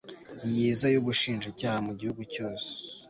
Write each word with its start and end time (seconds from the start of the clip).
myiza 0.47 0.85
y 0.93 0.97
ubushinjacyaha 1.01 1.77
mu 1.87 1.93
gihugu 1.99 2.21
cyose 2.33 2.67